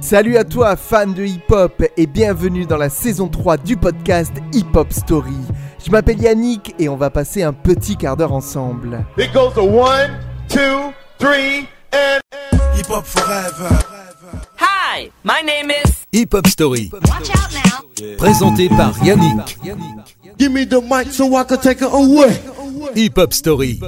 Salut 0.00 0.36
à 0.36 0.44
toi, 0.44 0.76
fan 0.76 1.14
de 1.14 1.24
hip-hop, 1.24 1.82
et 1.96 2.06
bienvenue 2.06 2.66
dans 2.66 2.76
la 2.76 2.88
saison 2.90 3.28
3 3.28 3.56
du 3.58 3.76
podcast 3.76 4.32
Hip 4.52 4.66
Hop 4.74 4.92
Story. 4.92 5.32
Je 5.84 5.90
m'appelle 5.90 6.20
Yannick 6.20 6.74
et 6.78 6.88
on 6.88 6.96
va 6.96 7.10
passer 7.10 7.42
un 7.42 7.52
petit 7.52 7.96
quart 7.96 8.16
d'heure 8.16 8.32
ensemble. 8.32 9.04
It 9.18 9.32
goes 9.32 9.52
to 9.54 9.62
one, 9.62 10.18
two, 10.48 10.92
three, 11.18 11.66
and 11.92 12.20
Hip 12.76 12.90
Hop 12.90 13.04
Forever. 13.04 13.68
Hi, 14.58 15.10
my 15.24 15.42
name 15.44 15.70
is. 15.70 16.06
Hip 16.12 16.34
Hop 16.34 16.46
Story, 16.48 16.90
Watch 16.92 17.30
out 17.30 17.52
now. 17.52 18.16
présenté 18.18 18.68
par 18.68 18.92
Yannick. 19.02 19.58
Give 20.38 20.50
me 20.52 20.64
the 20.66 20.80
mic 20.82 21.12
so 21.12 21.26
I 21.36 21.44
can 21.44 21.56
take 21.58 21.80
it 21.82 21.88
away. 21.92 22.40
Hip 22.96 23.12
Hop 23.16 23.32
Story. 23.32 23.80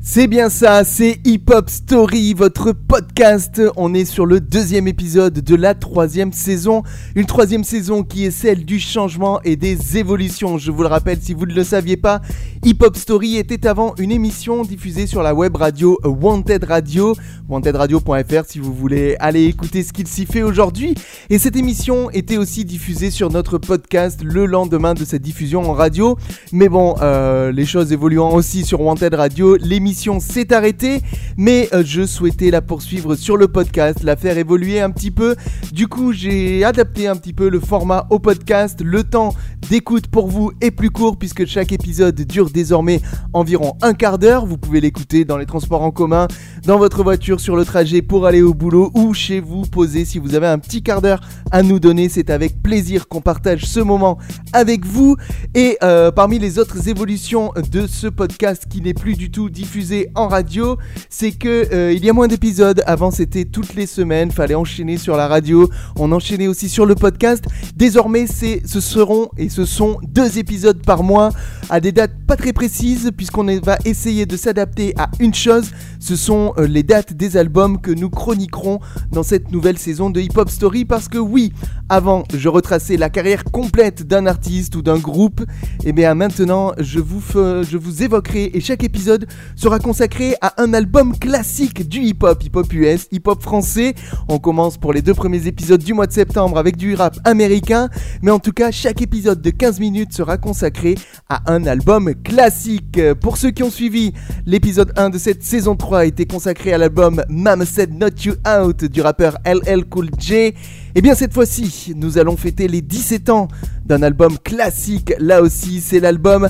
C'est 0.00 0.26
bien 0.26 0.48
ça, 0.48 0.84
c'est 0.84 1.20
Hip 1.24 1.44
Hop 1.50 1.68
Story, 1.68 2.34
votre 2.34 2.72
podcast. 2.72 3.60
On 3.76 3.94
est 3.94 4.04
sur 4.04 4.26
le 4.26 4.40
deuxième 4.40 4.86
épisode 4.86 5.34
de 5.34 5.54
la 5.54 5.74
troisième 5.74 6.32
saison. 6.32 6.82
Une 7.14 7.26
troisième 7.26 7.64
saison 7.64 8.02
qui 8.02 8.24
est 8.24 8.30
celle 8.30 8.64
du 8.64 8.78
changement 8.78 9.40
et 9.42 9.56
des 9.56 9.98
évolutions. 9.98 10.58
Je 10.58 10.70
vous 10.70 10.82
le 10.82 10.88
rappelle, 10.88 11.18
si 11.20 11.34
vous 11.34 11.46
ne 11.46 11.54
le 11.54 11.64
saviez 11.64 11.96
pas, 11.96 12.20
Hip 12.64 12.78
Hop 12.82 12.96
Story 12.96 13.36
était 13.36 13.66
avant 13.66 13.94
une 13.98 14.12
émission 14.12 14.62
diffusée 14.62 15.06
sur 15.06 15.22
la 15.22 15.34
web 15.34 15.56
radio 15.56 15.98
Wanted 16.04 16.64
Radio, 16.64 17.14
wantedradio.fr 17.48 18.44
si 18.46 18.58
vous 18.58 18.72
voulez 18.74 19.16
aller 19.20 19.44
écouter 19.44 19.82
ce 19.82 19.92
qu'il 19.92 20.06
s'y 20.06 20.26
fait 20.26 20.42
aujourd'hui. 20.42 20.94
Et 21.30 21.38
cette 21.38 21.56
émission 21.56 22.10
était 22.10 22.36
aussi 22.36 22.64
diffusée 22.64 23.10
sur 23.10 23.30
notre 23.30 23.58
podcast 23.58 24.20
le 24.22 24.46
lendemain 24.46 24.94
de 24.94 25.04
cette 25.04 25.22
diffusion 25.22 25.68
en 25.70 25.72
radio. 25.72 26.16
Mais 26.52 26.68
bon, 26.68 26.96
euh, 27.00 27.52
les 27.52 27.66
choses 27.66 27.92
aussi 28.26 28.64
sur 28.64 28.80
Wanted 28.80 29.14
Radio, 29.14 29.56
l'émission 29.56 30.18
s'est 30.18 30.52
arrêtée, 30.52 31.00
mais 31.36 31.68
euh, 31.72 31.82
je 31.84 32.04
souhaitais 32.04 32.50
la 32.50 32.60
poursuivre 32.60 33.14
sur 33.14 33.36
le 33.36 33.46
podcast, 33.46 34.02
la 34.02 34.16
faire 34.16 34.36
évoluer 34.38 34.80
un 34.80 34.90
petit 34.90 35.10
peu. 35.10 35.36
Du 35.72 35.86
coup, 35.86 36.12
j'ai 36.12 36.64
adapté 36.64 37.06
un 37.06 37.14
petit 37.14 37.32
peu 37.32 37.48
le 37.48 37.60
format 37.60 38.06
au 38.10 38.18
podcast. 38.18 38.80
Le 38.82 39.04
temps 39.04 39.34
d'écoute 39.70 40.08
pour 40.08 40.28
vous 40.28 40.50
est 40.60 40.70
plus 40.70 40.90
court 40.90 41.16
puisque 41.16 41.46
chaque 41.46 41.70
épisode 41.72 42.20
dure 42.22 42.50
désormais 42.50 43.00
environ 43.32 43.76
un 43.82 43.94
quart 43.94 44.18
d'heure. 44.18 44.46
Vous 44.46 44.58
pouvez 44.58 44.80
l'écouter 44.80 45.24
dans 45.24 45.36
les 45.36 45.46
transports 45.46 45.82
en 45.82 45.92
commun, 45.92 46.26
dans 46.64 46.78
votre 46.78 47.02
voiture, 47.04 47.38
sur 47.38 47.54
le 47.54 47.64
trajet 47.64 48.02
pour 48.02 48.26
aller 48.26 48.42
au 48.42 48.54
boulot 48.54 48.90
ou 48.94 49.14
chez 49.14 49.38
vous 49.40 49.62
posé. 49.62 50.04
Si 50.04 50.18
vous 50.18 50.34
avez 50.34 50.48
un 50.48 50.58
petit 50.58 50.82
quart 50.82 51.02
d'heure 51.02 51.20
à 51.52 51.62
nous 51.62 51.78
donner, 51.78 52.08
c'est 52.08 52.30
avec 52.30 52.62
plaisir 52.62 53.06
qu'on 53.06 53.20
partage 53.20 53.64
ce 53.64 53.80
moment 53.80 54.18
avec 54.52 54.84
vous. 54.84 55.16
Et 55.54 55.78
euh, 55.82 56.10
parmi 56.10 56.38
les 56.40 56.58
autres 56.58 56.88
évolutions 56.88 57.52
de 57.70 57.86
ce 57.86 58.07
podcast 58.10 58.64
qui 58.68 58.80
n'est 58.80 58.94
plus 58.94 59.14
du 59.14 59.30
tout 59.30 59.50
diffusé 59.50 60.10
en 60.14 60.28
radio, 60.28 60.76
c'est 61.10 61.32
que 61.32 61.72
euh, 61.72 61.92
il 61.92 62.04
y 62.04 62.10
a 62.10 62.12
moins 62.12 62.28
d'épisodes. 62.28 62.82
Avant, 62.86 63.10
c'était 63.10 63.44
toutes 63.44 63.74
les 63.74 63.86
semaines, 63.86 64.30
fallait 64.30 64.54
enchaîner 64.54 64.96
sur 64.96 65.16
la 65.16 65.28
radio. 65.28 65.68
On 65.96 66.12
enchaînait 66.12 66.46
aussi 66.46 66.68
sur 66.68 66.86
le 66.86 66.94
podcast. 66.94 67.44
Désormais, 67.76 68.26
c'est, 68.26 68.62
ce 68.66 68.80
seront 68.80 69.28
et 69.36 69.48
ce 69.48 69.64
sont 69.64 69.98
deux 70.02 70.38
épisodes 70.38 70.84
par 70.84 71.02
mois 71.02 71.30
à 71.70 71.80
des 71.80 71.92
dates 71.92 72.12
pas 72.26 72.36
très 72.36 72.52
précises 72.52 73.10
puisqu'on 73.16 73.46
va 73.60 73.78
essayer 73.84 74.26
de 74.26 74.36
s'adapter 74.36 74.94
à 74.96 75.10
une 75.20 75.34
chose. 75.34 75.70
Ce 76.00 76.16
sont 76.16 76.52
euh, 76.58 76.66
les 76.66 76.82
dates 76.82 77.12
des 77.12 77.36
albums 77.36 77.80
que 77.80 77.90
nous 77.90 78.10
chroniquerons 78.10 78.80
dans 79.12 79.22
cette 79.22 79.52
nouvelle 79.52 79.78
saison 79.78 80.10
de 80.10 80.20
Hip 80.20 80.36
Hop 80.36 80.50
Story 80.50 80.84
parce 80.84 81.08
que 81.08 81.18
oui, 81.18 81.52
avant, 81.88 82.24
je 82.34 82.48
retraçais 82.48 82.96
la 82.96 83.10
carrière 83.10 83.44
complète 83.44 84.06
d'un 84.06 84.26
artiste 84.26 84.76
ou 84.76 84.82
d'un 84.82 84.98
groupe. 84.98 85.44
Et 85.84 85.92
bien 85.92 86.14
maintenant, 86.14 86.72
je 86.78 87.00
vous, 87.00 87.22
je 87.32 87.76
vous 87.76 87.97
évoquerai 88.02 88.50
et 88.54 88.60
chaque 88.60 88.84
épisode 88.84 89.26
sera 89.56 89.78
consacré 89.78 90.34
à 90.40 90.60
un 90.62 90.74
album 90.74 91.18
classique 91.18 91.88
du 91.88 92.00
hip-hop, 92.00 92.42
hip-hop 92.42 92.72
US, 92.72 93.06
hip-hop 93.10 93.42
français. 93.42 93.94
On 94.28 94.38
commence 94.38 94.78
pour 94.78 94.92
les 94.92 95.02
deux 95.02 95.14
premiers 95.14 95.46
épisodes 95.46 95.82
du 95.82 95.94
mois 95.94 96.06
de 96.06 96.12
septembre 96.12 96.58
avec 96.58 96.76
du 96.76 96.94
rap 96.94 97.18
américain. 97.24 97.88
Mais 98.22 98.30
en 98.30 98.38
tout 98.38 98.52
cas, 98.52 98.70
chaque 98.70 99.02
épisode 99.02 99.42
de 99.42 99.50
15 99.50 99.80
minutes 99.80 100.12
sera 100.12 100.36
consacré 100.36 100.94
à 101.28 101.52
un 101.52 101.66
album 101.66 102.14
classique. 102.22 103.00
Pour 103.20 103.36
ceux 103.36 103.50
qui 103.50 103.62
ont 103.62 103.70
suivi, 103.70 104.12
l'épisode 104.46 104.92
1 104.96 105.10
de 105.10 105.18
cette 105.18 105.42
saison 105.42 105.76
3 105.76 106.00
a 106.00 106.04
été 106.04 106.26
consacré 106.26 106.72
à 106.72 106.78
l'album 106.78 107.22
Mama 107.28 107.64
Said 107.64 107.92
Not 107.92 108.22
You 108.24 108.34
Out 108.46 108.84
du 108.84 109.00
rappeur 109.00 109.38
LL 109.44 109.84
Cool 109.86 110.10
J. 110.18 110.54
Et 110.98 111.00
bien 111.00 111.14
cette 111.14 111.32
fois-ci, 111.32 111.92
nous 111.94 112.18
allons 112.18 112.36
fêter 112.36 112.66
les 112.66 112.80
17 112.80 113.30
ans 113.30 113.46
d'un 113.86 114.02
album 114.02 114.36
classique. 114.36 115.12
Là 115.20 115.42
aussi, 115.42 115.80
c'est 115.80 116.00
l'album 116.00 116.48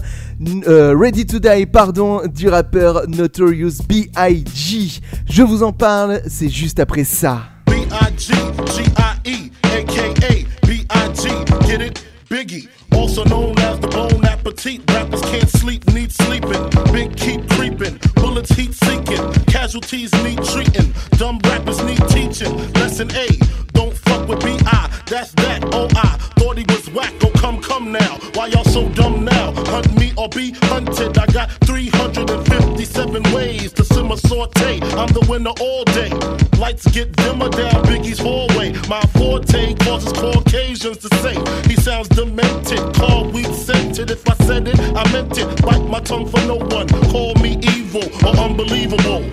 euh, 0.66 0.96
Ready 0.98 1.26
to 1.26 1.38
Die, 1.38 1.66
pardon, 1.66 2.22
du 2.26 2.48
rappeur 2.48 3.06
Notorious 3.08 3.82
B.I.G. 3.86 5.02
Je 5.28 5.42
vous 5.42 5.62
en 5.62 5.72
parle, 5.72 6.22
c'est 6.26 6.48
juste 6.48 6.80
après 6.80 7.04
ça. 7.04 7.42
B-I-G, 7.66 8.32
G-I-E, 8.74 9.50
aka 9.64 10.34
B-I-G, 10.66 11.28
get 11.66 11.86
it? 11.86 12.02
Biggie, 12.30 12.68
also 12.94 13.24
known 13.24 13.58
as 13.58 13.78
the 13.80 13.88
Bone 13.88 14.24
Appetit. 14.24 14.82
Rappers 14.92 15.22
can't 15.22 15.48
sleep, 15.48 15.86
need 15.94 16.12
sleeping. 16.12 16.68
Big 16.92 17.16
keep 17.16 17.48
creeping, 17.50 17.98
bullets 18.16 18.50
heat 18.52 18.74
seeking. 18.74 19.32
Casualties 19.46 20.12
need 20.22 20.42
treating. 20.44 20.92
Dumb 21.18 21.38
rappers 21.44 21.82
need 21.84 22.06
teaching. 22.08 22.54
Lesson 22.74 23.10
A, 23.12 23.28
with 24.28 24.44
B.I. 24.44 24.90
That's 25.06 25.32
that, 25.32 25.64
oh 25.72 25.88
I 25.96 26.18
thought 26.38 26.58
he 26.58 26.64
was 26.68 26.90
whack. 26.90 27.14
Oh 27.22 27.30
come, 27.30 27.60
come 27.62 27.92
now. 27.92 28.18
Why 28.34 28.46
y'all 28.48 28.64
so 28.64 28.88
dumb 28.90 29.24
now? 29.24 29.52
Hunt 29.72 29.98
me 29.98 30.12
or 30.16 30.28
be 30.28 30.52
hunted. 30.62 31.16
I 31.18 31.26
got 31.26 31.50
357 31.64 33.22
ways 33.32 33.72
to 33.72 33.84
simmer 33.84 34.16
saute. 34.16 34.80
I'm 34.96 35.08
the 35.08 35.24
winner 35.28 35.54
all 35.60 35.84
day. 35.84 36.10
Lights 36.58 36.86
get 36.92 37.16
dimmer 37.16 37.48
down 37.48 37.82
Biggie's 37.84 38.18
hallway. 38.18 38.72
My 38.88 39.00
forte 39.16 39.74
causes 39.76 40.12
Caucasians 40.12 40.98
to 40.98 41.08
say 41.22 41.34
he 41.68 41.76
sounds 41.76 42.08
demented. 42.08 42.80
Call 42.94 43.24
weak 43.30 43.46
scented. 43.46 44.10
If 44.10 44.28
I 44.28 44.34
said 44.44 44.68
it, 44.68 44.78
I 44.94 45.10
meant 45.12 45.38
it. 45.38 45.62
Bite 45.62 45.86
my 45.88 46.00
tongue 46.00 46.28
for 46.28 46.40
no 46.46 46.56
one. 46.56 46.88
Call 47.10 47.34
me 47.36 47.58
evil 47.62 48.04
or 48.26 48.36
unbelievable. 48.36 49.24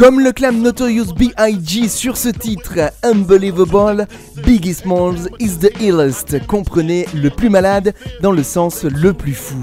Comme 0.00 0.20
le 0.20 0.32
clame 0.32 0.62
Notorious 0.62 1.12
B.I.G. 1.12 1.86
sur 1.90 2.16
ce 2.16 2.30
titre, 2.30 2.72
Unbelievable, 3.02 4.06
Biggie 4.42 4.72
Smalls 4.72 5.28
is 5.38 5.58
the 5.58 5.70
illest. 5.78 6.46
Comprenez 6.46 7.04
le 7.14 7.28
plus 7.28 7.50
malade 7.50 7.92
dans 8.22 8.32
le 8.32 8.42
sens 8.42 8.84
le 8.84 9.12
plus 9.12 9.34
fou. 9.34 9.58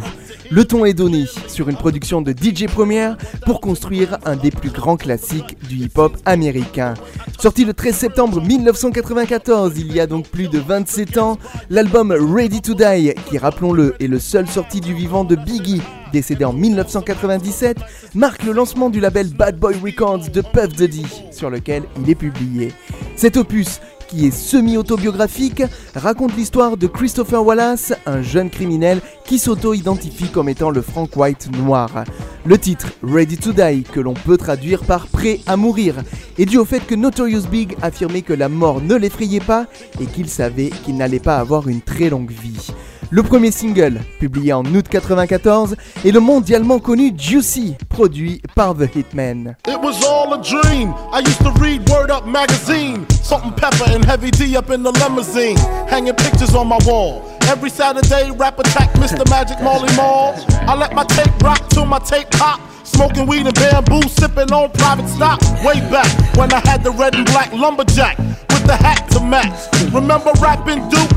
Le 0.51 0.63
ton 0.63 0.85
est 0.85 0.93
donné 0.93 1.25
sur 1.47 1.69
une 1.69 1.75
production 1.75 2.21
de 2.21 2.33
DJ 2.33 2.67
Première 2.67 3.17
pour 3.47 3.59
construire 3.61 4.19
un 4.25 4.35
des 4.35 4.51
plus 4.51 4.69
grands 4.69 4.95
classiques 4.95 5.57
du 5.67 5.77
hip-hop 5.77 6.15
américain. 6.25 6.93
Sorti 7.39 7.65
le 7.65 7.73
13 7.73 7.95
septembre 7.95 8.39
1994, 8.39 9.73
il 9.79 9.91
y 9.91 9.99
a 9.99 10.05
donc 10.05 10.27
plus 10.27 10.49
de 10.49 10.59
27 10.59 11.17
ans, 11.17 11.39
l'album 11.71 12.11
Ready 12.11 12.61
to 12.61 12.75
Die, 12.75 13.15
qui 13.27 13.39
rappelons-le 13.39 13.95
est 13.99 14.07
le 14.07 14.19
seul 14.19 14.47
sorti 14.47 14.81
du 14.81 14.93
vivant 14.93 15.23
de 15.23 15.35
Biggie, 15.35 15.81
décédé 16.11 16.45
en 16.45 16.53
1997, 16.53 17.77
marque 18.15 18.43
le 18.43 18.51
lancement 18.51 18.89
du 18.89 18.99
label 18.99 19.27
Bad 19.29 19.57
Boy 19.57 19.75
Records 19.83 20.29
de 20.29 20.41
Puff 20.41 20.75
Daddy, 20.75 21.05
sur 21.31 21.49
lequel 21.49 21.83
il 22.01 22.09
est 22.09 22.15
publié. 22.15 22.71
Cet 23.15 23.37
opus, 23.37 23.79
qui 24.07 24.25
est 24.25 24.31
semi-autobiographique, 24.31 25.63
raconte 25.95 26.35
l'histoire 26.35 26.77
de 26.77 26.87
Christopher 26.87 27.45
Wallace, 27.45 27.93
un 28.05 28.21
jeune 28.21 28.49
criminel 28.49 29.01
qui 29.25 29.37
s'auto-identifie 29.37 30.29
comme 30.29 30.49
étant 30.49 30.69
le 30.69 30.81
Frank 30.81 31.15
White 31.15 31.49
noir. 31.57 32.05
Le 32.45 32.57
titre 32.57 32.87
Ready 33.03 33.37
to 33.37 33.51
Die, 33.51 33.83
que 33.83 33.99
l'on 33.99 34.13
peut 34.13 34.37
traduire 34.37 34.83
par 34.83 35.07
Prêt 35.07 35.41
à 35.45 35.57
mourir, 35.57 35.95
est 36.37 36.45
dû 36.45 36.57
au 36.57 36.65
fait 36.65 36.79
que 36.79 36.95
Notorious 36.95 37.47
Big 37.51 37.75
affirmait 37.81 38.21
que 38.21 38.33
la 38.33 38.49
mort 38.49 38.81
ne 38.81 38.95
l'effrayait 38.95 39.39
pas 39.39 39.65
et 39.99 40.05
qu'il 40.05 40.29
savait 40.29 40.69
qu'il 40.85 40.95
n'allait 40.95 41.19
pas 41.19 41.37
avoir 41.37 41.67
une 41.67 41.81
très 41.81 42.09
longue 42.09 42.31
vie. 42.31 42.71
Le 43.09 43.23
premier 43.23 43.51
single, 43.51 44.01
publié 44.19 44.51
en 44.51 44.65
août 44.65 44.85
94, 44.89 45.75
est 46.05 46.11
le 46.11 46.19
mondialement 46.19 46.79
connu 46.79 47.13
Juicy, 47.17 47.75
produit 47.87 48.41
par 48.53 48.75
The 48.75 48.93
Hitman. 48.93 49.55
It 49.65 49.79
was 49.81 50.03
all 50.05 50.33
a 50.33 50.41
dream. 50.43 50.93
I 51.13 51.19
used 51.19 51.39
to 51.39 51.51
read 51.61 51.87
Word 51.89 52.11
Up 52.11 52.25
magazine. 52.25 53.05
Salt 53.23 53.43
and 53.45 53.55
pepper 53.55 53.85
and 53.95 54.03
heavy 54.03 54.29
D 54.31 54.57
up 54.57 54.69
in 54.71 54.83
the 54.83 54.91
limousine. 54.91 55.57
Hanging 55.87 56.15
pictures 56.15 56.53
on 56.53 56.67
my 56.67 56.79
wall. 56.85 57.23
Every 57.43 57.69
Saturday, 57.69 58.29
rap 58.31 58.59
attack 58.59 58.91
Mr. 58.95 59.27
Magic 59.29 59.61
Molly 59.61 59.93
Mall. 59.95 60.35
I 60.67 60.75
let 60.75 60.93
my 60.93 61.05
tape 61.05 61.31
rock 61.41 61.65
till 61.69 61.85
my 61.85 61.99
tape 61.99 62.29
pop. 62.31 62.59
Smoking 62.83 63.25
weed 63.25 63.45
and 63.45 63.55
bamboo, 63.55 64.01
sipping 64.09 64.51
on 64.51 64.69
private 64.71 65.07
stock. 65.07 65.39
Way 65.63 65.79
back 65.89 66.07
when 66.35 66.51
I 66.51 66.59
had 66.67 66.83
the 66.83 66.91
red 66.91 67.15
and 67.15 67.25
black 67.27 67.53
lumberjack 67.53 68.17
with 68.17 68.65
the 68.67 68.75
hat 68.75 69.09
to 69.11 69.21
match. 69.21 69.53
Remember 69.93 70.31
rapping 70.41 70.89
Duke? 70.89 71.16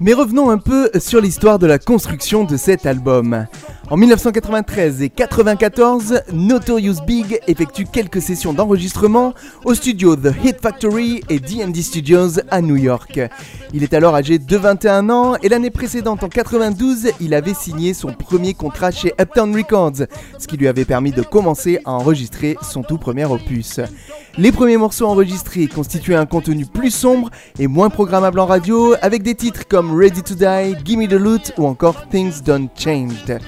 Mais 0.00 0.12
revenons 0.12 0.50
un 0.50 0.58
peu 0.58 0.90
sur 0.98 1.20
l'histoire 1.20 1.60
de 1.60 1.66
la 1.66 1.78
construction 1.78 2.42
de 2.42 2.56
cet 2.56 2.84
album. 2.84 3.46
En 3.90 3.96
1993 3.96 5.02
et 5.02 5.08
94, 5.08 6.22
Notorious 6.32 7.04
Big 7.06 7.38
effectue 7.46 7.84
quelques 7.84 8.22
sessions 8.22 8.52
d'enregistrement 8.52 9.34
au 9.64 9.74
studio 9.74 10.16
The 10.16 10.32
Hit 10.42 10.60
Factory 10.60 11.22
et 11.28 11.38
D&D 11.38 11.82
Studios 11.82 12.40
à 12.50 12.60
New 12.60 12.76
York. 12.76 13.20
Il 13.72 13.82
est 13.82 13.92
alors 13.92 14.14
âgé 14.16 14.38
de 14.38 14.56
21 14.56 15.10
ans 15.10 15.36
et 15.42 15.48
l'année 15.48 15.70
précédente, 15.70 16.24
en 16.24 16.28
92, 16.28 17.10
il 17.20 17.34
avait 17.34 17.54
signé 17.54 17.92
son 17.92 18.12
premier 18.12 18.54
contrat 18.54 18.90
chez 18.90 19.12
Uptown 19.20 19.54
Records, 19.54 20.06
ce 20.38 20.46
qui 20.46 20.56
lui 20.56 20.66
avait 20.66 20.86
permis 20.86 21.12
de 21.12 21.22
commencer 21.22 21.78
à 21.84 21.92
enregistrer 21.92 22.56
son 22.62 22.82
tout 22.82 22.98
premier 22.98 23.26
opus. 23.26 23.80
Les 24.36 24.50
premiers 24.50 24.78
morceaux 24.78 25.06
enregistrés 25.06 25.68
constituaient 25.68 26.16
un 26.16 26.26
contenu 26.26 26.66
plus 26.66 26.90
sombre 26.90 27.30
et 27.58 27.68
moins 27.68 27.90
programmable 27.90 28.40
en 28.40 28.46
radio, 28.46 28.94
avec 29.00 29.22
des 29.22 29.36
titres 29.36 29.68
comme 29.68 29.83
Ready 29.92 30.22
to 30.22 30.34
Die, 30.34 30.76
Gimme 30.84 31.08
the 31.08 31.12
Loot 31.12 31.52
ou 31.58 31.66
encore 31.66 32.08
Things 32.08 32.42
Don't 32.42 32.68
Changed. 32.76 33.38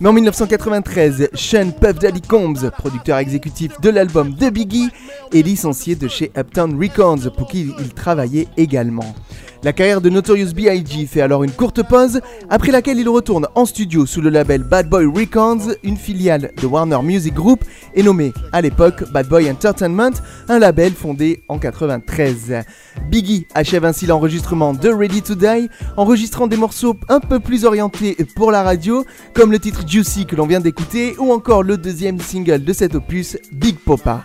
Mais 0.00 0.08
en 0.08 0.12
1993, 0.12 1.28
Sean 1.34 1.70
Puff 1.70 1.98
Daddy 1.98 2.20
Combs, 2.20 2.70
producteur 2.76 3.18
exécutif 3.18 3.80
de 3.80 3.90
l'album 3.90 4.32
de 4.34 4.50
Biggie, 4.50 4.90
est 5.32 5.42
licencié 5.42 5.94
de 5.94 6.08
chez 6.08 6.30
Uptown 6.36 6.78
Records 6.80 7.32
pour 7.36 7.48
qui 7.48 7.72
il 7.78 7.92
travaillait 7.94 8.48
également. 8.56 9.14
La 9.62 9.74
carrière 9.74 10.00
de 10.00 10.08
Notorious 10.08 10.54
B.I.G. 10.54 11.06
fait 11.06 11.20
alors 11.20 11.44
une 11.44 11.50
courte 11.50 11.86
pause, 11.86 12.22
après 12.48 12.72
laquelle 12.72 12.98
il 12.98 13.08
retourne 13.10 13.46
en 13.54 13.66
studio 13.66 14.06
sous 14.06 14.22
le 14.22 14.30
label 14.30 14.62
Bad 14.62 14.88
Boy 14.88 15.04
Records, 15.04 15.74
une 15.82 15.98
filiale 15.98 16.52
de 16.60 16.66
Warner 16.66 17.02
Music 17.02 17.34
Group, 17.34 17.62
et 17.94 18.02
nommé 18.02 18.32
à 18.52 18.62
l'époque 18.62 19.04
Bad 19.12 19.28
Boy 19.28 19.50
Entertainment, 19.50 20.12
un 20.48 20.58
label 20.58 20.94
fondé 20.94 21.42
en 21.48 21.58
93. 21.58 22.64
Biggie 23.10 23.46
achève 23.54 23.84
ainsi 23.84 24.06
l'enregistrement 24.06 24.72
de 24.72 24.88
Ready 24.88 25.20
to 25.20 25.34
Die, 25.34 25.68
enregistrant 25.98 26.46
des 26.46 26.56
morceaux 26.56 26.96
un 27.10 27.20
peu 27.20 27.38
plus 27.38 27.66
orientés 27.66 28.16
pour 28.36 28.52
la 28.52 28.62
radio, 28.62 29.04
comme 29.34 29.52
le 29.52 29.58
titre 29.58 29.86
Juicy 29.86 30.24
que 30.24 30.36
l'on 30.36 30.46
vient 30.46 30.60
d'écouter, 30.60 31.16
ou 31.18 31.32
encore 31.32 31.62
le 31.62 31.76
deuxième 31.76 32.18
single 32.18 32.64
de 32.64 32.72
cet 32.72 32.94
opus, 32.94 33.36
Big 33.52 33.76
Popa. 33.76 34.24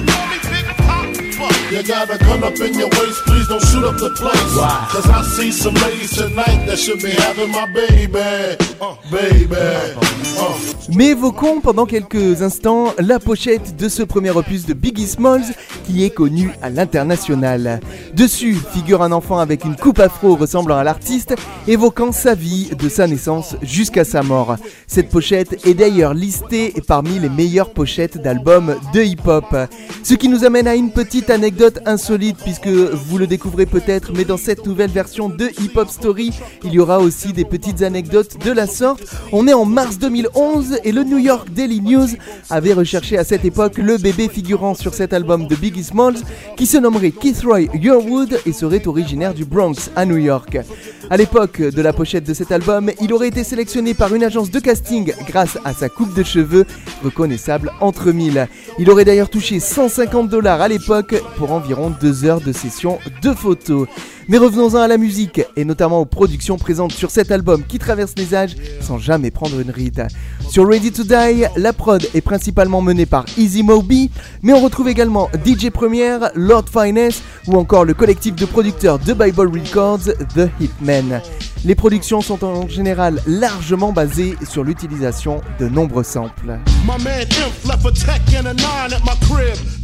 You 1.71 1.81
got 1.83 2.13
a 2.13 2.17
gun 2.17 2.43
up 2.43 2.59
in 2.59 2.77
your 2.77 2.89
waist, 2.89 3.23
please 3.25 3.47
don't 3.47 3.63
shoot 3.63 3.85
up 3.85 3.95
the 3.95 4.09
place. 4.09 4.55
Cause 4.91 5.09
I 5.09 5.23
see 5.23 5.53
some 5.53 5.73
ladies 5.75 6.13
tonight 6.17 6.65
that 6.65 6.77
should 6.77 7.01
be 7.01 7.11
having 7.11 7.49
my 7.49 7.65
baby. 7.71 8.57
Uh, 8.81 8.97
baby. 9.09 9.55
Uh. 9.55 10.21
Mais 10.93 11.11
évoquons 11.11 11.61
pendant 11.61 11.85
quelques 11.85 12.41
instants 12.41 12.93
la 12.97 13.19
pochette 13.19 13.77
de 13.77 13.87
ce 13.87 14.03
premier 14.03 14.31
opus 14.31 14.65
de 14.65 14.73
Biggie 14.73 15.07
Smalls 15.07 15.53
qui 15.85 16.03
est 16.03 16.09
connu 16.09 16.51
à 16.61 16.69
l'international. 16.69 17.79
Dessus 18.13 18.57
figure 18.73 19.01
un 19.01 19.13
enfant 19.13 19.39
avec 19.39 19.63
une 19.63 19.77
coupe 19.77 19.99
afro 19.99 20.35
ressemblant 20.35 20.77
à 20.77 20.83
l'artiste, 20.83 21.35
évoquant 21.67 22.11
sa 22.11 22.35
vie 22.35 22.71
de 22.77 22.89
sa 22.89 23.07
naissance 23.07 23.55
jusqu'à 23.61 24.03
sa 24.03 24.23
mort. 24.23 24.57
Cette 24.87 25.09
pochette 25.09 25.65
est 25.65 25.75
d'ailleurs 25.75 26.13
listée 26.13 26.73
parmi 26.87 27.19
les 27.19 27.29
meilleures 27.29 27.71
pochettes 27.71 28.17
d'albums 28.17 28.75
de 28.93 29.01
hip-hop. 29.01 29.55
Ce 30.03 30.13
qui 30.15 30.27
nous 30.27 30.43
amène 30.43 30.67
à 30.67 30.75
une 30.75 30.91
petite 30.91 31.29
anecdote 31.29 31.60
insolite 31.85 32.37
puisque 32.37 32.67
vous 32.67 33.17
le 33.17 33.27
découvrez 33.27 33.65
peut-être, 33.65 34.11
mais 34.15 34.25
dans 34.25 34.37
cette 34.37 34.65
nouvelle 34.65 34.89
version 34.89 35.29
de 35.29 35.49
Hip 35.61 35.71
Hop 35.75 35.89
Story, 35.89 36.31
il 36.63 36.73
y 36.73 36.79
aura 36.79 36.99
aussi 36.99 37.33
des 37.33 37.45
petites 37.45 37.81
anecdotes 37.81 38.43
de 38.43 38.51
la 38.51 38.67
sorte. 38.67 39.03
On 39.31 39.47
est 39.47 39.53
en 39.53 39.65
mars 39.65 39.97
2011 39.99 40.79
et 40.83 40.91
le 40.91 41.03
New 41.03 41.17
York 41.17 41.49
Daily 41.51 41.81
News 41.81 42.07
avait 42.49 42.73
recherché 42.73 43.17
à 43.17 43.23
cette 43.23 43.45
époque 43.45 43.77
le 43.77 43.97
bébé 43.97 44.27
figurant 44.27 44.73
sur 44.73 44.93
cet 44.93 45.13
album 45.13 45.47
de 45.47 45.55
Biggie 45.55 45.83
Smalls 45.83 46.21
qui 46.57 46.65
se 46.65 46.77
nommerait 46.77 47.11
Keith 47.11 47.41
Roy 47.43 47.61
Yearwood 47.73 48.39
et 48.45 48.53
serait 48.53 48.87
originaire 48.87 49.33
du 49.33 49.45
Bronx 49.45 49.91
à 49.95 50.05
New 50.05 50.17
York. 50.17 50.57
À 51.09 51.17
l'époque 51.17 51.61
de 51.61 51.81
la 51.81 51.93
pochette 51.93 52.23
de 52.23 52.33
cet 52.33 52.51
album, 52.51 52.91
il 53.01 53.13
aurait 53.13 53.27
été 53.27 53.43
sélectionné 53.43 53.93
par 53.93 54.15
une 54.15 54.23
agence 54.23 54.49
de 54.49 54.59
casting 54.59 55.13
grâce 55.27 55.57
à 55.65 55.73
sa 55.73 55.89
coupe 55.89 56.13
de 56.13 56.23
cheveux 56.23 56.65
reconnaissable 57.03 57.71
entre 57.81 58.11
mille. 58.11 58.47
Il 58.79 58.89
aurait 58.89 59.05
d'ailleurs 59.05 59.29
touché 59.29 59.59
150 59.59 60.29
dollars 60.29 60.61
à 60.61 60.67
l'époque 60.67 61.15
pour 61.37 61.50
environ 61.51 61.91
deux 62.01 62.25
heures 62.25 62.41
de 62.41 62.51
session 62.51 62.99
de 63.21 63.33
photos. 63.33 63.87
Mais 64.27 64.37
revenons-en 64.37 64.79
à 64.79 64.87
la 64.87 64.97
musique 64.97 65.41
et 65.55 65.65
notamment 65.65 65.99
aux 65.99 66.05
productions 66.05 66.57
présentes 66.57 66.91
sur 66.91 67.11
cet 67.11 67.31
album 67.31 67.63
qui 67.67 67.79
traverse 67.79 68.13
les 68.17 68.33
âges 68.33 68.55
sans 68.79 68.97
jamais 68.97 69.31
prendre 69.31 69.59
une 69.59 69.71
ride. 69.71 70.07
Sur 70.49 70.67
Ready 70.67 70.91
to 70.91 71.03
Die, 71.03 71.45
la 71.57 71.73
prod 71.73 72.05
est 72.13 72.21
principalement 72.21 72.81
menée 72.81 73.05
par 73.05 73.25
Easy 73.37 73.63
Moby, 73.63 74.11
mais 74.41 74.53
on 74.53 74.61
retrouve 74.61 74.89
également 74.89 75.29
DJ 75.45 75.69
Premiere, 75.69 76.31
Lord 76.35 76.65
Finesse 76.71 77.21
ou 77.47 77.57
encore 77.57 77.85
le 77.85 77.93
collectif 77.93 78.35
de 78.35 78.45
producteurs 78.45 78.99
de 78.99 79.13
Bible 79.13 79.47
Records, 79.47 80.13
The 80.35 80.49
Hitmen. 80.59 81.21
Les 81.63 81.75
productions 81.75 82.21
sont 82.21 82.43
en 82.43 82.67
général 82.67 83.21
largement 83.27 83.91
basées 83.91 84.35
sur 84.49 84.63
l'utilisation 84.63 85.41
de 85.59 85.67
nombreux 85.67 86.03
samples. 86.03 86.59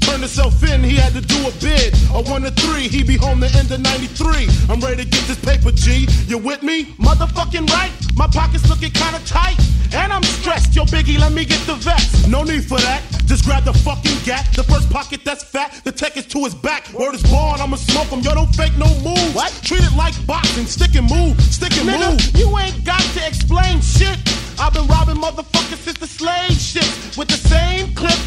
Turned 0.07 0.21
himself 0.21 0.63
in, 0.63 0.81
he 0.83 0.95
had 0.95 1.11
to 1.11 1.19
do 1.19 1.35
a 1.47 1.51
bid. 1.59 1.93
A 2.15 2.21
one 2.31 2.41
to 2.43 2.51
three, 2.51 2.87
he 2.87 3.03
be 3.03 3.17
home 3.17 3.41
the 3.41 3.51
end 3.59 3.69
of 3.71 3.81
93. 3.81 4.47
I'm 4.69 4.79
ready 4.79 5.03
to 5.03 5.09
get 5.09 5.27
this 5.27 5.37
paper, 5.37 5.69
G. 5.71 6.07
You 6.27 6.37
with 6.37 6.63
me? 6.63 6.95
Motherfucking 6.97 7.69
right. 7.71 7.91
My 8.15 8.27
pockets 8.27 8.69
looking 8.69 8.91
kinda 8.91 9.19
tight. 9.25 9.59
And 9.93 10.13
I'm 10.13 10.23
stressed. 10.23 10.73
Yo, 10.77 10.85
Biggie, 10.85 11.19
let 11.19 11.33
me 11.33 11.43
get 11.43 11.59
the 11.67 11.75
vest. 11.75 12.25
No 12.29 12.43
need 12.43 12.63
for 12.63 12.77
that. 12.79 13.01
Just 13.27 13.43
grab 13.43 13.65
the 13.65 13.73
fucking 13.73 14.17
gat, 14.23 14.47
The 14.55 14.63
first 14.63 14.89
pocket 14.89 15.21
that's 15.25 15.43
fat. 15.43 15.81
The 15.83 15.91
tech 15.91 16.15
is 16.15 16.25
to 16.27 16.39
his 16.45 16.55
back. 16.55 16.87
Word 16.93 17.13
is 17.13 17.23
born, 17.23 17.59
I'ma 17.59 17.75
smoke 17.75 18.07
him. 18.07 18.21
Yo, 18.21 18.33
don't 18.33 18.53
fake 18.55 18.75
no 18.77 18.87
moves. 19.03 19.35
What? 19.35 19.51
Treat 19.63 19.83
it 19.83 19.95
like 19.97 20.15
boxing. 20.25 20.65
Stick 20.65 20.95
and 20.95 21.09
move. 21.09 21.39
Stick 21.41 21.75
and 21.77 21.89
Nigga, 21.89 22.11
move. 22.11 22.39
you 22.39 22.57
ain't 22.57 22.83
got 22.85 23.01
to 23.01 23.27
explain 23.27 23.81
shit. 23.81 24.17
I've 24.59 24.73
been 24.73 24.87
robbing 24.87 25.17
motherfuckers 25.17 25.77
since 25.83 25.99
the 25.99 26.07
slave 26.07 26.53
shit. 26.57 26.87
With 27.17 27.27
the 27.27 27.37
same 27.37 27.93
clip 27.93 28.17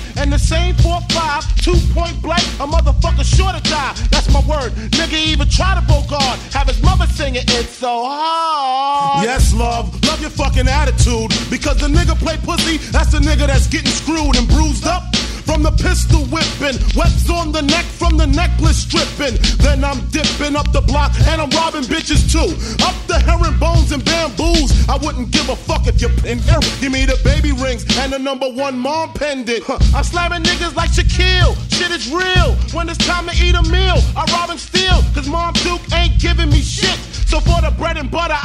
same 0.40 0.75
4-5, 0.76 1.62
two 1.62 1.78
point 1.92 2.20
blank, 2.23 2.42
a 2.59 2.66
motherfucker 2.66 3.25
sure 3.25 3.52
to 3.52 3.61
die. 3.68 3.94
That's 4.11 4.28
my 4.32 4.40
word. 4.40 4.73
Nigga 4.97 5.18
even 5.26 5.49
try 5.49 5.75
to 5.75 5.82
bogart. 5.87 6.38
Have 6.52 6.68
his 6.68 6.82
mother 6.82 7.06
singing 7.06 7.44
It's 7.47 7.70
so 7.70 8.04
hard. 8.04 9.25
Yes, 9.25 9.52
love, 9.54 9.92
love 10.04 10.20
your 10.20 10.30
fucking 10.30 10.68
attitude. 10.68 11.30
Because 11.50 11.78
the 11.78 11.88
nigga 11.88 12.18
play 12.18 12.37
pussy, 12.38 12.78
that's 12.90 13.12
the 13.12 13.18
nigga 13.18 13.47
that's 13.47 13.66
getting 13.66 13.92
screwed 13.92 14.37
and 14.37 14.49
bruised 14.49 14.87
up. 14.87 15.10
From 15.50 15.64
the 15.64 15.73
pistol 15.73 16.23
whipping, 16.30 16.78
webs 16.95 17.28
on 17.28 17.50
the 17.50 17.61
neck 17.61 17.85
from 17.85 18.16
the 18.16 18.25
necklace 18.25 18.87
stripping. 18.87 19.35
Then 19.59 19.83
I'm 19.83 19.99
dipping 20.14 20.54
up 20.54 20.71
the 20.71 20.80
block 20.80 21.11
and 21.26 21.42
I'm 21.42 21.50
robbing 21.50 21.83
bitches 21.90 22.30
too. 22.30 22.54
Up 22.87 22.95
the 23.09 23.19
herringbones 23.19 23.90
and 23.90 24.04
bamboos. 24.04 24.71
I 24.88 24.97
wouldn't 25.02 25.33
give 25.33 25.49
a 25.49 25.57
fuck 25.57 25.88
if 25.88 26.00
you're 26.00 26.14
in 26.23 26.38
error. 26.47 26.62
Give 26.78 26.92
me 26.92 27.04
the 27.04 27.19
baby 27.25 27.50
rings 27.50 27.83
and 27.99 28.12
the 28.12 28.19
number 28.21 28.49
one 28.49 28.78
mom 28.78 29.12
pendant. 29.14 29.64
Huh. 29.64 29.83
I'm 29.92 30.04
slamming 30.04 30.45
niggas 30.45 30.76
like 30.76 30.90
Shaquille. 30.90 31.59
Shit 31.75 31.90
is 31.90 32.07
real. 32.14 32.54
When 32.71 32.88
it's 32.88 33.04
time 33.04 33.26
to 33.26 33.35
eat 33.35 33.57
a 33.57 33.64
meal, 33.75 33.99
I 34.14 34.30
rob 34.30 34.50
and 34.50 34.61
steal. 34.61 35.02
Cause 35.19 35.26
Mom 35.26 35.54
Duke 35.66 35.83
ain't 35.92 36.21
giving 36.21 36.49
me 36.50 36.61
shit. 36.62 36.95
So 37.26 37.38
for 37.38 37.61
the 37.61 37.75
bread 37.78 37.97
and 37.97 38.11
butter, 38.11 38.38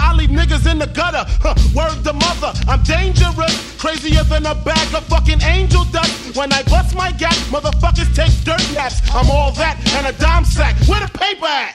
niggas 0.46 0.72
in 0.72 0.80
the 0.80 0.88
gutter. 0.88 1.24
Huh, 1.42 1.56
word 1.74 2.04
the 2.04 2.14
mother, 2.14 2.54
I'm 2.68 2.84
dangerous. 2.84 3.76
Crazier 3.78 4.24
than 4.24 4.46
a 4.46 4.56
bag 4.56 4.94
of 4.94 5.04
fucking 5.06 5.42
angel 5.42 5.84
dust. 5.86 6.36
When 6.36 6.52
I 6.54 6.64
bust 6.64 6.96
my 6.96 7.12
gap, 7.12 7.36
motherfuckers 7.50 8.14
take 8.16 8.34
dirt 8.44 8.64
naps. 8.74 9.02
I'm 9.14 9.30
all 9.30 9.52
that 9.54 9.78
and 9.96 10.08
a 10.08 10.14
dime 10.20 10.46
sack. 10.46 10.76
Where 10.88 11.00
the 11.00 11.12
paper 11.18 11.46
at? 11.46 11.74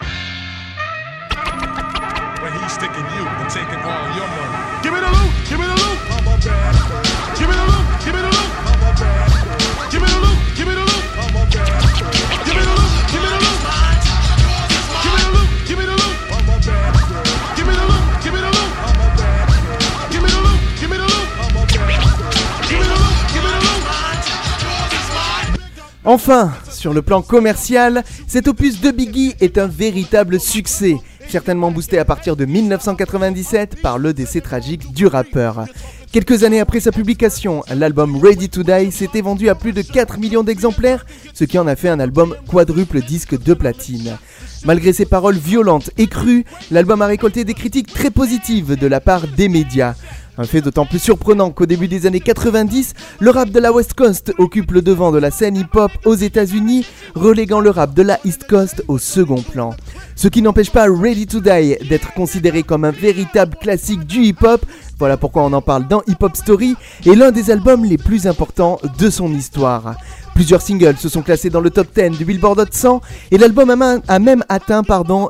But 2.40 2.52
he's 2.52 2.72
sticking 2.72 3.06
you 3.16 3.24
and 3.26 3.50
taking 3.50 3.80
all 3.82 4.06
your 4.16 4.28
money. 4.28 4.82
Give 4.82 4.92
me 4.92 5.00
the 5.00 5.10
loot, 5.10 5.32
give 5.48 5.58
me 5.60 5.66
the 5.66 5.76
loot. 5.76 5.98
Give 6.08 6.24
me 6.24 6.32
the 6.32 7.10
loot, 7.10 7.19
Enfin, 26.12 26.50
sur 26.68 26.92
le 26.92 27.02
plan 27.02 27.22
commercial, 27.22 28.02
cet 28.26 28.48
opus 28.48 28.80
de 28.80 28.90
Biggie 28.90 29.36
est 29.40 29.58
un 29.58 29.68
véritable 29.68 30.40
succès, 30.40 30.96
certainement 31.28 31.70
boosté 31.70 32.00
à 32.00 32.04
partir 32.04 32.34
de 32.34 32.46
1997 32.46 33.80
par 33.80 33.96
le 33.96 34.12
décès 34.12 34.40
tragique 34.40 34.92
du 34.92 35.06
rappeur. 35.06 35.66
Quelques 36.10 36.42
années 36.42 36.58
après 36.58 36.80
sa 36.80 36.90
publication, 36.90 37.62
l'album 37.72 38.20
Ready 38.20 38.48
to 38.48 38.64
Die 38.64 38.90
s'était 38.90 39.20
vendu 39.20 39.48
à 39.48 39.54
plus 39.54 39.72
de 39.72 39.82
4 39.82 40.18
millions 40.18 40.42
d'exemplaires, 40.42 41.06
ce 41.32 41.44
qui 41.44 41.60
en 41.60 41.68
a 41.68 41.76
fait 41.76 41.88
un 41.88 42.00
album 42.00 42.34
quadruple 42.48 43.02
disque 43.02 43.40
de 43.40 43.54
platine. 43.54 44.18
Malgré 44.64 44.92
ses 44.92 45.06
paroles 45.06 45.38
violentes 45.38 45.92
et 45.96 46.08
crues, 46.08 46.44
l'album 46.72 47.02
a 47.02 47.06
récolté 47.06 47.44
des 47.44 47.54
critiques 47.54 47.94
très 47.94 48.10
positives 48.10 48.74
de 48.76 48.86
la 48.88 49.00
part 49.00 49.28
des 49.28 49.48
médias. 49.48 49.94
Un 50.38 50.44
fait 50.44 50.60
d'autant 50.60 50.86
plus 50.86 50.98
surprenant 50.98 51.50
qu'au 51.50 51.66
début 51.66 51.88
des 51.88 52.06
années 52.06 52.20
90, 52.20 52.94
le 53.18 53.30
rap 53.30 53.50
de 53.50 53.58
la 53.58 53.72
West 53.72 53.94
Coast 53.94 54.32
occupe 54.38 54.70
le 54.70 54.80
devant 54.80 55.12
de 55.12 55.18
la 55.18 55.30
scène 55.30 55.56
hip-hop 55.56 55.90
aux 56.04 56.14
États-Unis, 56.14 56.86
reléguant 57.14 57.60
le 57.60 57.70
rap 57.70 57.94
de 57.94 58.02
la 58.02 58.18
East 58.24 58.46
Coast 58.48 58.82
au 58.88 58.98
second 58.98 59.42
plan. 59.42 59.74
Ce 60.14 60.28
qui 60.28 60.40
n'empêche 60.40 60.70
pas 60.70 60.86
Ready 60.88 61.26
to 61.26 61.40
Die 61.40 61.76
d'être 61.88 62.14
considéré 62.14 62.62
comme 62.62 62.84
un 62.84 62.90
véritable 62.90 63.56
classique 63.60 64.06
du 64.06 64.22
hip-hop, 64.22 64.64
voilà 64.98 65.16
pourquoi 65.16 65.42
on 65.42 65.52
en 65.52 65.62
parle 65.62 65.88
dans 65.88 66.02
Hip 66.06 66.16
Hop 66.20 66.36
Story, 66.36 66.76
et 67.04 67.14
l'un 67.14 67.32
des 67.32 67.50
albums 67.50 67.84
les 67.84 67.98
plus 67.98 68.26
importants 68.26 68.78
de 68.98 69.10
son 69.10 69.32
histoire. 69.34 69.94
Plusieurs 70.34 70.62
singles 70.62 70.96
se 70.96 71.08
sont 71.08 71.22
classés 71.22 71.50
dans 71.50 71.60
le 71.60 71.70
top 71.70 71.88
10 71.94 72.16
du 72.16 72.24
Billboard 72.24 72.60
Hot 72.60 72.66
100 72.70 73.00
et 73.30 73.36
l'album 73.36 73.70
a, 73.70 74.18
même 74.18 74.44
atteint 74.48 74.82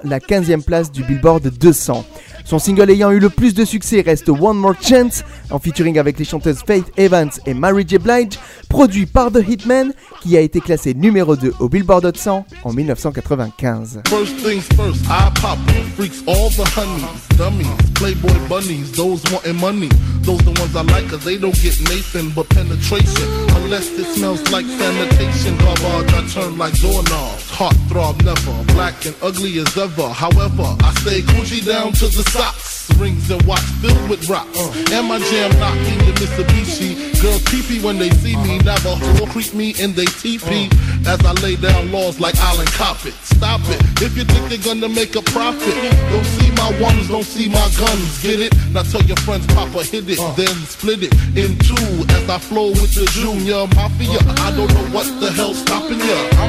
la 0.05 0.19
15e 0.19 0.63
place 0.63 0.93
du 0.93 1.03
Billboard 1.03 1.49
200. 1.49 2.05
Son 2.45 2.59
single 2.59 2.91
ayant 2.91 3.11
eu 3.11 3.19
le 3.19 3.31
plus 3.31 3.55
de 3.55 3.65
succès 3.65 4.01
reste 4.01 4.29
One 4.29 4.57
More 4.57 4.75
Chance, 4.81 5.23
en 5.51 5.59
featuring 5.59 5.99
avec 5.99 6.19
les 6.19 6.25
chanteuses 6.25 6.61
Faith 6.67 6.87
Evans 6.97 7.31
et 7.47 7.55
Mary 7.55 7.85
J. 7.87 7.99
Blige, 7.99 8.39
produit 8.69 9.07
par 9.07 9.31
The 9.31 9.47
Hitman, 9.47 9.93
qui 10.21 10.37
a 10.37 10.41
été 10.41 10.61
classé 10.61 10.95
numéro 10.95 11.37
2 11.37 11.55
au 11.61 11.69
Billboard 11.69 12.05
Hot 12.05 12.17
100 12.17 12.47
en 12.65 12.73
1995. 12.73 14.03
First 14.09 14.37
things 14.39 14.63
first, 14.77 15.03
I 15.07 15.31
pop 15.41 15.59
freaks 15.97 16.23
all 16.27 16.51
the 16.51 16.67
honeys, 16.77 17.29
dummies, 17.37 17.67
playboy 17.95 18.37
bunnies, 18.49 18.93
those 18.93 19.23
wanting 19.31 19.61
money. 19.61 19.89
Those 20.23 20.39
the 20.45 20.53
ones 20.61 20.75
I 20.75 20.83
like 20.83 21.09
cause 21.09 21.25
they 21.25 21.39
don't 21.39 21.55
get 21.63 21.79
Nathan 21.89 22.31
but 22.35 22.49
penetration. 22.51 23.29
Unless 23.57 23.91
it 23.99 24.07
smells 24.17 24.43
like 24.51 24.67
sanitation, 24.67 25.57
garbage 25.59 26.13
I 26.15 26.27
turn 26.29 26.59
like 26.59 26.79
doorknobs. 26.81 27.50
Heart 27.61 27.77
throb 27.93 28.23
never, 28.25 28.73
black 28.73 29.05
and 29.05 29.15
ugly 29.21 29.59
as 29.59 29.77
ever. 29.77 30.09
However, 30.09 30.65
I 30.81 30.95
stay 31.05 31.21
Gucci 31.21 31.61
down 31.61 31.93
to 31.93 32.07
the 32.09 32.25
socks. 32.33 32.89
Rings 32.97 33.31
and 33.31 33.43
watch 33.43 33.61
filled 33.85 34.09
with 34.09 34.27
rocks. 34.31 34.59
Uh. 34.59 34.97
And 34.97 35.07
my 35.07 35.19
jam 35.19 35.53
knocking 35.61 35.99
the 36.09 36.13
Mitsubishi. 36.17 37.21
Girls 37.21 37.45
teepee 37.45 37.85
when 37.85 37.99
they 37.99 38.09
see 38.17 38.35
me. 38.37 38.57
Uh-huh. 38.57 38.65
Never 38.65 39.21
will 39.21 39.27
creep 39.27 39.53
me 39.53 39.75
and 39.79 39.95
they 39.95 40.07
teepee. 40.07 40.71
Uh. 40.73 41.13
As 41.13 41.21
I 41.21 41.33
lay 41.45 41.57
down 41.57 41.93
laws 41.93 42.19
like 42.19 42.35
Island 42.41 42.71
Coppet. 42.71 43.13
Stop 43.37 43.61
it. 43.69 43.81
If 44.01 44.17
you 44.17 44.25
think 44.25 44.49
they're 44.49 44.75
gonna 44.75 44.89
make 44.89 45.15
a 45.17 45.23
profit, 45.23 45.77
don't 46.09 46.25
see 46.41 46.51
my 46.53 46.73
ones, 46.81 47.09
don't 47.09 47.25
see 47.25 47.49
my 47.51 47.69
guns. 47.77 48.23
Get 48.23 48.41
it? 48.41 48.55
Now 48.73 48.85
tell 48.85 49.03
your 49.03 49.17
friends, 49.19 49.47
Papa 49.49 49.85
hit 49.85 50.09
it, 50.09 50.19
uh. 50.19 50.33
then 50.33 50.57
split 50.65 51.03
it 51.03 51.13
in 51.37 51.59
two. 51.61 52.09
As 52.09 52.25
I 52.29 52.39
flow 52.39 52.69
with 52.69 52.95
the 52.95 53.05
Junior 53.13 53.69
Mafia. 53.77 54.19
I 54.41 54.51
don't 54.57 54.73
know 54.73 54.97
what 54.97 55.05
the 55.21 55.31
hell's 55.31 55.59
stopping 55.61 56.01
ya. 56.01 56.40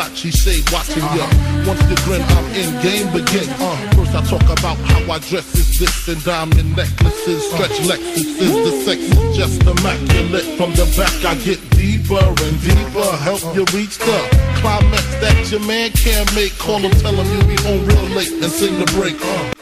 Versace 0.00 0.32
shade 0.32 0.64
watching 0.72 1.04
ya. 1.12 1.28
Once 1.68 1.82
you 1.90 1.96
grin, 2.04 2.22
I'm 2.22 2.46
in 2.56 2.70
game 2.80 3.12
begin. 3.12 3.48
Uh, 3.60 3.76
first 3.92 4.14
I 4.14 4.22
talk 4.24 4.42
about 4.58 4.78
how 4.88 5.12
I 5.12 5.18
dress 5.18 5.54
is 5.54 5.78
this 5.78 6.08
and 6.08 6.22
diamond 6.24 6.74
necklaces, 6.74 7.44
stretch 7.50 7.76
Lexuses. 7.84 8.54
The 8.64 8.72
sex 8.84 9.00
is 9.00 9.36
just 9.36 9.60
immaculate. 9.62 10.56
From 10.56 10.72
the 10.72 10.86
back 10.96 11.12
I 11.24 11.34
get 11.44 11.60
deeper 11.70 12.16
and 12.16 12.56
deeper. 12.62 13.10
Help 13.20 13.42
you 13.54 13.64
reach 13.76 13.98
the 13.98 14.18
climax 14.60 15.04
that 15.20 15.50
your 15.50 15.60
man 15.66 15.90
can't 15.90 16.34
make. 16.34 16.56
Call 16.58 16.78
him, 16.78 16.92
tell 16.92 17.12
him 17.12 17.26
you'll 17.36 17.48
be 17.48 17.60
home 17.62 17.84
real 17.84 18.16
late 18.16 18.32
and 18.32 18.50
sing 18.50 18.78
the 18.78 18.86
break. 18.96 19.16
Uh. 19.20 19.59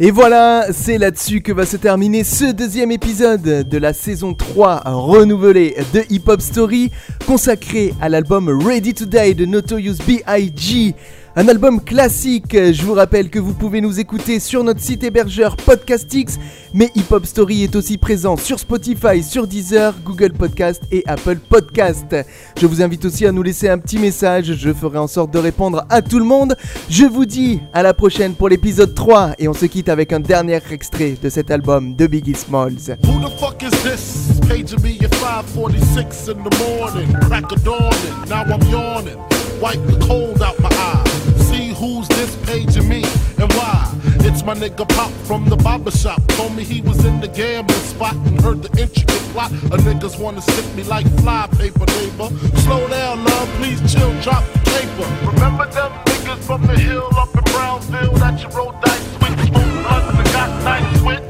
Et 0.00 0.12
voilà, 0.12 0.68
c'est 0.70 0.96
là-dessus 0.96 1.40
que 1.40 1.50
va 1.50 1.66
se 1.66 1.76
terminer 1.76 2.22
ce 2.22 2.52
deuxième 2.52 2.92
épisode 2.92 3.42
de 3.68 3.78
la 3.78 3.92
saison 3.92 4.32
3 4.32 4.82
renouvelée 4.86 5.74
de 5.92 6.04
Hip 6.08 6.22
Hop 6.28 6.40
Story, 6.40 6.92
consacré 7.26 7.92
à 8.00 8.08
l'album 8.08 8.48
Ready 8.48 8.94
to 8.94 9.06
Die 9.06 9.34
de 9.34 9.44
Notorious 9.44 9.96
B.I.G. 10.06 10.94
Un 11.40 11.46
album 11.46 11.80
classique, 11.80 12.50
je 12.52 12.82
vous 12.82 12.94
rappelle 12.94 13.30
que 13.30 13.38
vous 13.38 13.54
pouvez 13.54 13.80
nous 13.80 14.00
écouter 14.00 14.40
sur 14.40 14.64
notre 14.64 14.80
site 14.80 15.04
hébergeur 15.04 15.54
Podcastix, 15.56 16.36
mais 16.74 16.90
Hip 16.96 17.12
Hop 17.12 17.24
Story 17.26 17.62
est 17.62 17.76
aussi 17.76 17.96
présent 17.96 18.36
sur 18.36 18.58
Spotify, 18.58 19.22
sur 19.22 19.46
Deezer, 19.46 19.94
Google 20.04 20.32
Podcast 20.32 20.82
et 20.90 21.04
Apple 21.06 21.36
Podcast. 21.36 22.16
Je 22.60 22.66
vous 22.66 22.82
invite 22.82 23.04
aussi 23.04 23.24
à 23.24 23.30
nous 23.30 23.44
laisser 23.44 23.68
un 23.68 23.78
petit 23.78 24.00
message, 24.00 24.52
je 24.56 24.72
ferai 24.72 24.98
en 24.98 25.06
sorte 25.06 25.30
de 25.30 25.38
répondre 25.38 25.86
à 25.90 26.02
tout 26.02 26.18
le 26.18 26.24
monde. 26.24 26.56
Je 26.90 27.04
vous 27.04 27.24
dis 27.24 27.60
à 27.72 27.84
la 27.84 27.94
prochaine 27.94 28.34
pour 28.34 28.48
l'épisode 28.48 28.92
3 28.96 29.34
et 29.38 29.46
on 29.46 29.54
se 29.54 29.66
quitte 29.66 29.88
avec 29.88 30.12
un 30.12 30.18
dernier 30.18 30.58
extrait 30.72 31.14
de 31.22 31.28
cet 31.28 31.52
album 31.52 31.94
de 31.94 32.08
Biggie 32.08 32.34
Smalls. 32.34 32.96
Who 33.04 33.20
the 33.20 33.30
fuck 33.38 33.62
is 33.62 33.70
this? 33.84 34.40
Paging 34.48 34.82
me 34.82 34.98
at 35.04 35.14
546 35.14 36.30
in 36.30 36.42
the 36.42 36.58
morning. 36.58 37.12
Crack 37.28 37.52
of 37.52 37.62
dawning. 37.62 38.28
Now 38.28 38.42
I'm 38.42 38.68
yawning. 38.72 39.18
Wipe 39.60 39.86
the 39.86 40.04
cold 40.04 40.42
out 40.42 40.58
my 40.60 40.68
eyes. 40.68 41.27
Who's 41.78 42.08
this 42.08 42.34
paging 42.44 42.88
me 42.88 43.04
and 43.38 43.52
why. 43.52 43.94
It's 44.26 44.42
my 44.42 44.54
nigga 44.54 44.88
Pop 44.88 45.12
from 45.28 45.48
the 45.48 45.54
barber 45.54 45.92
shop. 45.92 46.20
Told 46.34 46.56
me 46.56 46.64
he 46.64 46.80
was 46.80 47.04
in 47.04 47.20
the 47.20 47.28
gambling 47.28 47.78
spot 47.78 48.16
and 48.26 48.40
heard 48.40 48.64
the 48.64 48.82
intricate 48.82 49.22
plot. 49.30 49.52
A 49.52 49.76
niggas 49.86 50.18
wanna 50.18 50.42
stick 50.42 50.66
me 50.74 50.82
like 50.82 51.06
fly 51.20 51.46
paper, 51.52 51.86
neighbor. 51.86 52.30
Slow 52.66 52.88
down, 52.88 53.24
love, 53.24 53.48
please 53.58 53.80
chill, 53.92 54.10
drop 54.22 54.42
the 54.54 54.58
paper. 54.74 55.06
Remember 55.30 55.66
them 55.66 55.92
niggas 56.06 56.42
from 56.42 56.66
the 56.66 56.76
hill 56.76 57.10
up 57.16 57.32
in 57.36 57.44
Brownsville 57.54 58.14
that 58.14 58.42
you 58.42 58.48
rolled 58.58 58.80
dice 58.82 59.06
with? 59.20 59.38
Smooth 59.46 60.32
got 60.34 60.50
nice 60.64 61.02
with? 61.02 61.22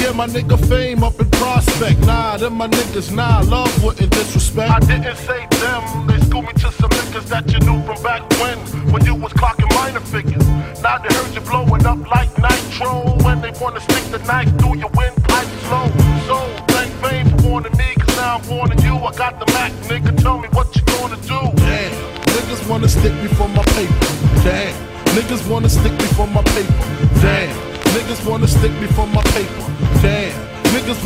Yeah, 0.00 0.12
my 0.12 0.28
nigga 0.28 0.56
fame 0.68 1.02
up 1.02 1.18
in 1.18 1.28
prospect. 1.30 1.98
Nah, 2.06 2.36
them 2.36 2.54
my 2.54 2.68
niggas, 2.68 3.10
nah, 3.10 3.40
love 3.40 3.82
wouldn't 3.82 4.12
disrespect. 4.12 4.70
I 4.70 4.78
didn't 4.78 5.16
say 5.16 5.48
them, 5.58 6.06
they 6.06 6.20
schooled 6.26 6.46
me 6.46 6.52
to 6.52 6.70
some 6.70 6.90
niggas 6.90 7.26
that 7.28 7.50
you 7.52 7.58
knew 7.66 7.82
from 7.82 8.00
back 8.04 8.22
when, 8.38 8.58
when 8.92 9.04
you 9.04 9.16
was 9.16 9.32
clocking 9.32 9.75
minor 9.86 10.00
figures. 10.00 10.46
Now 10.82 10.98
they 10.98 11.12
heard 11.14 11.34
you 11.34 11.40
blowing 11.40 11.86
up 11.86 12.00
like 12.10 12.30
nitro, 12.38 13.16
when 13.24 13.40
they 13.40 13.52
wanna 13.60 13.80
stick 13.80 14.04
the 14.10 14.18
knife 14.30 14.50
through 14.58 14.78
your 14.78 14.90
windpipe 14.98 15.50
slow. 15.66 15.86
So, 16.28 16.38
thank 16.74 16.92
fame 17.02 17.28
for 17.30 17.48
warning 17.48 17.76
me, 17.76 17.94
cause 17.94 18.16
now 18.16 18.38
I'm 18.38 18.48
warning 18.48 18.80
you. 18.82 18.94
I 18.96 19.12
got 19.14 19.38
the 19.40 19.46
Mac, 19.52 19.72
nigga, 19.90 20.12
tell 20.22 20.38
me 20.38 20.48
what 20.52 20.74
you 20.74 20.82
gonna 20.82 21.16
do. 21.16 21.40
Damn, 21.62 21.92
niggas 22.34 22.68
wanna 22.68 22.88
stick 22.88 23.14
me 23.22 23.28
for 23.38 23.48
my 23.48 23.64
paper. 23.78 24.10
Damn, 24.46 24.74
niggas 25.16 25.48
wanna 25.48 25.68
stick 25.68 25.92
me 25.92 26.08
for 26.18 26.26
my 26.26 26.42
paper. 26.42 26.86
Damn. 27.22 27.54
Niggas 27.96 28.28
wanna 28.28 28.46
stick 28.46 28.72
me 28.72 28.86
for 28.88 29.06
my 29.06 29.22
paper. 29.22 29.64
Damn. 30.02 30.45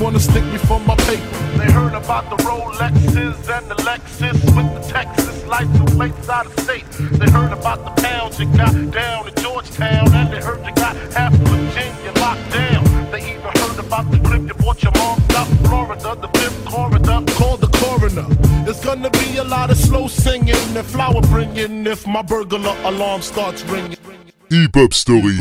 Niggas 0.00 0.04
wanna 0.04 0.20
stick 0.20 0.44
me 0.44 0.56
for 0.58 0.80
my 0.80 0.96
paper. 0.96 1.58
They 1.58 1.70
heard 1.70 1.92
about 1.92 2.30
the 2.30 2.36
Rolexes 2.44 3.48
and 3.56 3.70
the 3.70 3.74
Lexus 3.84 4.32
with 4.56 4.74
the 4.74 4.92
Texas 4.92 5.44
license 5.46 5.94
plates 5.94 6.28
out 6.28 6.46
of 6.46 6.58
state. 6.60 6.90
They 6.90 7.30
heard 7.30 7.52
about 7.52 7.84
the 7.84 8.02
pounds 8.02 8.40
you 8.40 8.46
got 8.56 8.72
down 8.92 9.28
in 9.28 9.34
Georgetown, 9.34 10.12
and 10.14 10.32
they 10.32 10.40
heard 10.40 10.64
you 10.64 10.72
got 10.74 10.96
half 11.12 11.34
Virginia 11.34 12.12
locked 12.18 12.50
down. 12.50 13.10
They 13.10 13.32
even 13.32 13.52
heard 13.60 13.78
about 13.78 14.10
the 14.10 14.18
clip 14.20 14.42
you 14.48 14.54
bought 14.54 14.82
your 14.82 14.92
mom 14.92 15.22
out 15.36 15.50
in 15.50 15.58
Florida, 15.68 16.16
the 16.18 16.28
fifth 16.38 16.64
corridor. 16.64 17.20
Call 17.34 17.56
the 17.58 17.68
coroner. 17.68 18.26
It's 18.66 18.82
gonna 18.82 19.10
be 19.10 19.36
a 19.36 19.44
lot 19.44 19.70
of 19.70 19.76
slow 19.76 20.08
singing 20.08 20.76
and 20.76 20.86
flower 20.86 21.20
bringing 21.22 21.86
if 21.86 22.06
my 22.06 22.22
burglar 22.22 22.74
alarm 22.84 23.20
starts 23.20 23.62
ringing. 23.64 23.98
Hip 24.48 24.74
Hop 24.74 24.94
Story. 24.94 25.36